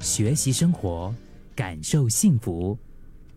[0.00, 1.14] 学习生活，
[1.54, 2.76] 感受幸福。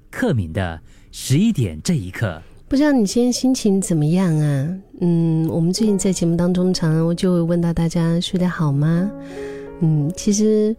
[0.10, 0.80] 克敏的
[1.12, 4.80] 十一点这一刻，不知道你今天心情怎么样啊？
[5.02, 9.12] 嗯，我们最近在节目当中，常常就会问到大家睡得好吗？
[9.82, 10.74] 嗯，其实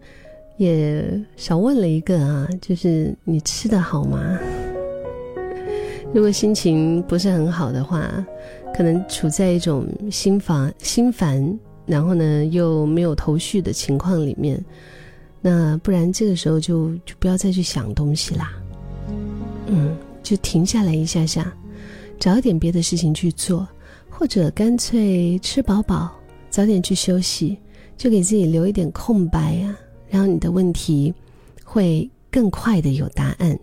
[0.57, 4.39] 也少问了一个啊，就是你吃得好吗？
[6.13, 8.09] 如果心情不是很好的话，
[8.75, 14.63] 可能处在一种心烦、心烦，然后呢又没有头绪的情况里面，
[15.47, 18.51] 那不然这个时候就就不要再去想东西啦，
[19.67, 21.53] 嗯，就停下来一下下，
[22.19, 23.67] 找一点别的事情去做，
[24.09, 26.11] 或者干脆吃饱饱，
[26.49, 27.55] 早点去休息，
[27.95, 29.77] 就给自己留一点空白啊，
[30.09, 31.13] 让你的问题
[31.63, 33.55] 会更快的有答案。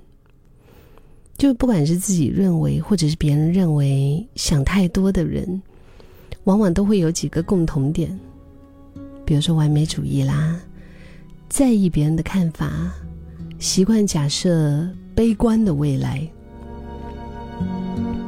[1.37, 5.61] 就不管是自己认为，或者是别人认为，想太多的人，
[6.45, 8.17] 往往都会有几个共同点，
[9.25, 10.61] 比如说完美主义啦，
[11.53, 12.91] 在意别人的看法，
[13.59, 16.27] 习惯假设悲观的未来。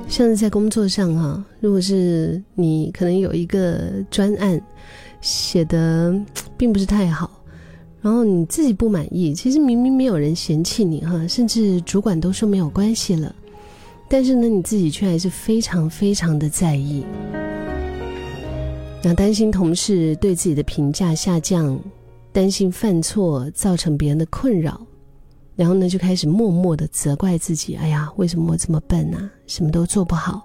[0.06, 4.60] 像是在工作上哈，如果是你可能有一个专案
[5.22, 6.14] 写的
[6.58, 7.30] 并不是太好。
[8.02, 13.34] 然后你自己不满意，其实明明没有人嫌弃你哈，甚至主管都说没有关系了，
[14.06, 17.02] 但是呢，你自己却还是非常非常的在意。
[19.02, 21.80] 那担心同事对自己的评价下降，
[22.34, 24.84] 担心犯错造成别人的困扰，
[25.54, 29.30] 然后呢，就开始默默的责怪自己：哎呀，为什么我这么笨啊？
[29.46, 30.42] 什么都做不好，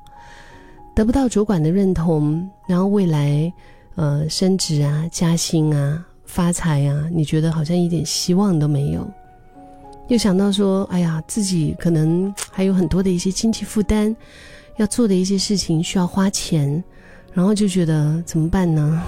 [0.95, 3.51] 得不到主管的认同，然后未来
[3.95, 6.05] 呃升职啊、加薪啊。
[6.25, 7.09] 发财啊？
[7.11, 9.09] 你觉得好像一点希望都没有，
[10.09, 14.15] 又想到说，哎呀，自己可能还有很多的一些经济负担，
[14.77, 16.83] 要做的一些事情需要花钱，
[17.33, 19.01] 然后就觉得怎么办呢？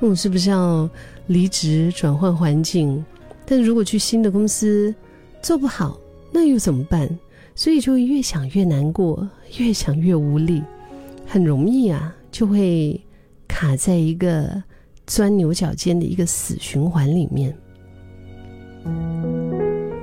[0.00, 0.90] 那我是不是要
[1.28, 3.04] 离职转换环境？
[3.46, 4.92] 但如果去新的公司
[5.40, 5.96] 做不好，
[6.32, 7.08] 那又怎么办？
[7.54, 9.28] 所以就越想越难过，
[9.58, 10.62] 越想越无力，
[11.26, 13.00] 很容易啊，就会
[13.46, 14.62] 卡在一个。
[15.06, 17.52] 钻牛角尖的一个死循环里面，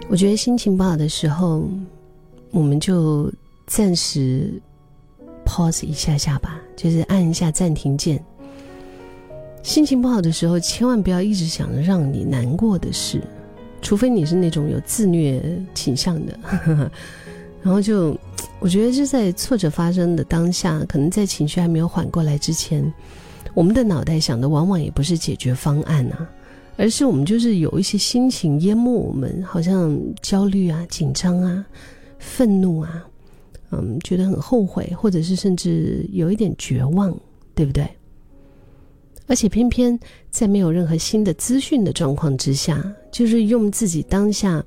[0.10, 1.64] 我觉得心情不好的时候，
[2.52, 3.32] 我们就
[3.68, 4.62] 暂时
[5.46, 8.22] pause 一下下吧，就是按一下暂停键。
[9.64, 13.22] 心情不好的时候，千万不要一直想着让你难过的事，
[13.82, 15.42] 除非你是那种有自虐
[15.74, 16.40] 倾向的。
[17.62, 18.18] 然后就，
[18.60, 22.94] 我觉得就在挫折发生的当下，可能在情绪还没有缓过来之前。
[23.54, 26.30] 我们的脑袋想的往往也不是解决方案啊，
[26.78, 31.66] 而是我们就是有一些心情淹没我们，好像焦虑啊、紧张啊、
[32.20, 33.06] 愤怒啊，
[33.72, 37.14] 嗯，觉得很后悔，或者是甚至有一点绝望，
[37.54, 37.86] 对不对？
[39.28, 40.00] 而且偏偏
[40.32, 44.66] 在没有任何新的资讯的状况之下，就是用自己当下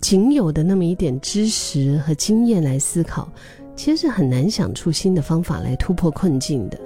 [0.00, 3.28] 仅有的那么一点知识和经验来思考，
[3.74, 6.78] 其实是很难想出新的方法来突破困境的。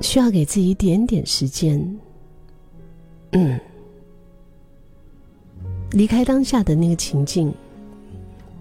[0.00, 1.98] 需要给自己一点点时间，
[3.32, 3.58] 嗯，
[5.90, 7.52] 离开当下的那个情境，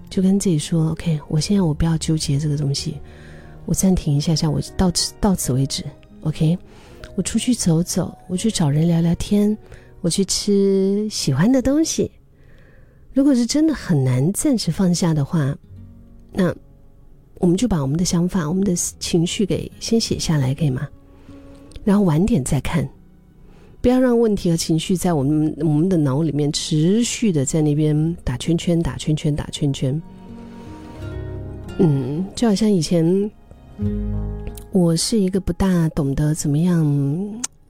[0.09, 2.97] 就跟自己说：“OK，我现在我不要纠结这个东西，
[3.67, 5.83] 我暂停一下下，我到此到此为止。
[6.21, 6.57] OK，
[7.15, 9.55] 我出去走走，我去找人聊聊天，
[10.01, 12.09] 我去吃喜欢的东西。
[13.13, 15.55] 如果是真的很难暂时放下的话，
[16.31, 16.55] 那
[17.39, 20.87] 我们就把我们的想法、我们的情绪给先写下来，可以吗？”
[21.83, 22.87] 然后晚点再看，
[23.81, 30.01] 不要让问题和情绪在我们我们的脑里面持续的在那边打圈圈、打圈圈、打圈圈。
[31.79, 33.31] 嗯，就好像以前，
[34.71, 36.85] 我是一个不大懂得怎么样，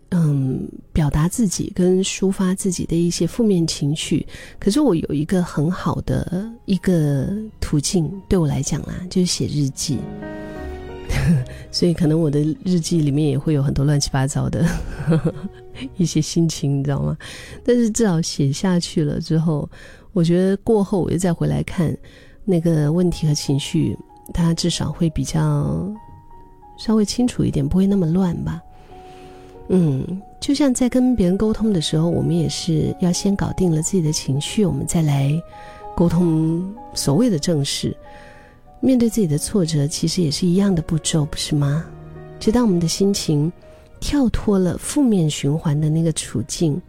[0.09, 4.25] 嗯，表达自己跟抒发自己的一些负面情绪。
[4.59, 7.29] 可是我有一个很好的一个
[7.59, 9.99] 途径，对我来讲啦，就是写日记。
[11.71, 14.65] 所以，可能我的日记里面也会有很多乱七八糟的
[15.97, 17.17] 一些心情，你知道吗？
[17.63, 19.69] 但是至少写下去了之后，
[20.11, 21.95] 我觉得过后我又再回来看
[22.43, 23.97] 那个问题和情绪，
[24.33, 25.87] 它至少会比较
[26.77, 28.61] 稍微清楚一点，不会那么乱吧。
[29.69, 30.05] 嗯，
[30.39, 35.31] 就像在跟别人沟通的时候，我们也是要先搞定了自己的情绪，我们再来
[35.95, 37.95] 沟通所谓的正事。
[38.79, 41.83] 面对自己的挫折，其实也是一样的步骤，不是吗？
[42.39, 43.51] 直到我们的心情
[43.99, 46.79] 跳脱了负面循环的那个处境，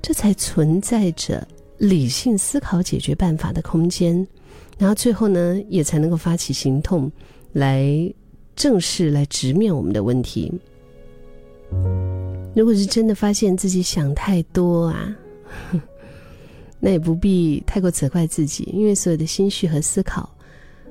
[0.00, 1.46] 这才存在着
[1.76, 4.26] 理性思考解决办法的空间。
[4.78, 7.10] 然后最后呢，也才能够发起行动，
[7.52, 8.14] 来
[8.54, 10.52] 正视、来直面我们的问题。
[12.54, 15.16] 如果是真的发现自己想太多啊，
[16.80, 20.28] 那也不必太过责怪自己，因为所有的心绪和思考，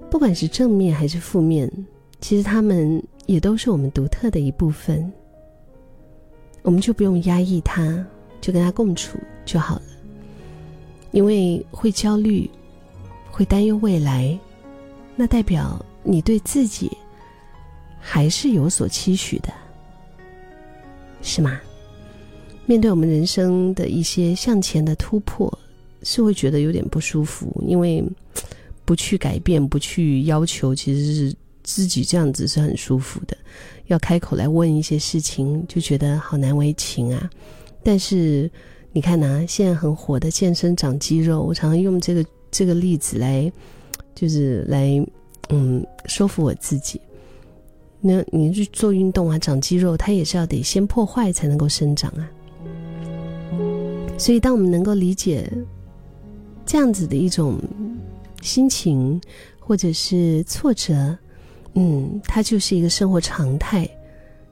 [0.10, 1.72] 不管是正面还是负面，
[2.20, 5.12] 其实他们也都是我们独特的一部分。
[6.62, 8.06] 我们就不用压抑它，
[8.42, 9.84] 就跟它共处就好了。
[11.12, 12.50] 因为会焦虑，
[13.38, 14.36] 会担忧未来，
[15.16, 16.90] 那代表你对自己
[18.00, 19.54] 还是有所期许的，
[21.22, 21.62] 是吗？
[22.66, 25.56] 面对我们人生的一些向前的突破，
[26.02, 28.04] 是会觉得有点不舒服，因为
[28.84, 33.38] 不去改变、不去要求，其实是自己这样子是很舒服的。
[33.86, 37.30] 要开口来问一些事情，就觉得好难为情啊。
[37.84, 38.50] 但是
[38.94, 42.26] 你看呐，现在很火的健身长肌肉，我常常用这个
[42.58, 43.54] 这个例子来，
[44.16, 45.00] 就是来
[45.50, 47.00] 嗯说服我自己。
[48.02, 52.28] 那你去做运动啊，长肌肉，它也是要得先破坏才能够生长啊。
[54.18, 55.48] 所以，当我们能够理解
[56.66, 57.60] 这样子的一种
[58.42, 59.22] 心情，
[59.60, 61.16] 或者是挫折，
[61.76, 63.88] 嗯，它就是一个生活常态，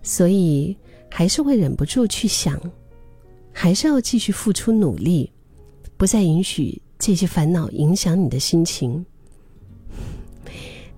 [0.04, 0.78] 所以
[1.10, 2.62] 还是会忍不住去想，
[3.52, 5.32] 还是要继续付出努力，
[5.98, 9.06] 不再允许这些烦恼影响你的心情。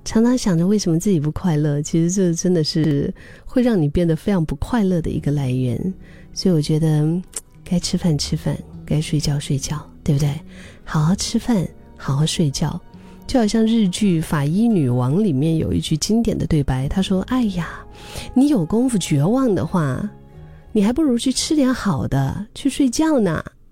[0.06, 3.14] 常常想着为什么自己不快乐，其实这真的是
[3.44, 5.94] 会让你变得非常不快乐的一个来源。
[6.34, 7.22] 所以我觉得。
[7.70, 10.34] 该吃饭吃饭，该睡觉睡觉，对不对？
[10.86, 11.68] 好好吃饭，
[11.98, 12.80] 好好睡觉，
[13.28, 17.86] 就好像日剧《法医女王》里面有一句经典的对白，她说：“哎呀，
[18.34, 20.10] 你有功夫绝望的话，
[20.72, 23.44] 你还不如去吃点好的，去睡觉呢。”